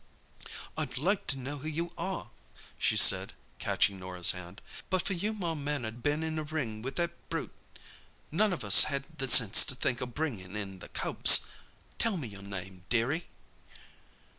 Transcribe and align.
"I'd 0.79 0.97
like 0.97 1.27
to 1.27 1.37
know 1.37 1.59
who 1.59 1.67
you 1.67 1.91
are," 1.95 2.31
she 2.79 2.97
said, 2.97 3.33
catching 3.59 3.99
Norah's 3.99 4.31
hand. 4.31 4.59
"But 4.89 5.03
for 5.03 5.13
you 5.13 5.31
my 5.31 5.53
man 5.53 5.85
'ud 5.85 5.93
'a 5.93 5.97
been 5.97 6.23
in 6.23 6.37
the 6.37 6.43
ring 6.43 6.81
with 6.81 6.95
that 6.95 7.11
brute. 7.29 7.53
None 8.31 8.51
of 8.51 8.63
us 8.63 8.85
had 8.85 9.05
the 9.19 9.27
sense 9.27 9.63
to 9.65 9.75
think 9.75 10.01
o' 10.01 10.07
bringin' 10.07 10.55
in 10.55 10.79
the 10.79 10.89
cubs. 10.89 11.45
Tell 11.99 12.17
me 12.17 12.27
your 12.27 12.41
name, 12.41 12.83
dearie." 12.89 13.27